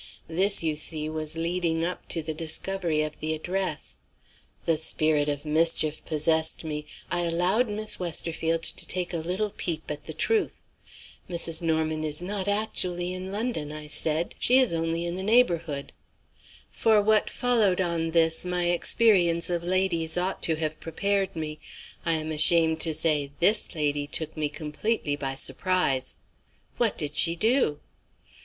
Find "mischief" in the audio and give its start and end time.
5.45-6.03